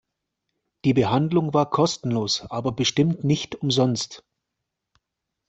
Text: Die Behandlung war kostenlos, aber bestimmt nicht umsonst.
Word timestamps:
Die 0.83 0.95
Behandlung 0.95 1.53
war 1.53 1.69
kostenlos, 1.69 2.49
aber 2.49 2.71
bestimmt 2.71 3.23
nicht 3.23 3.53
umsonst. 3.61 4.25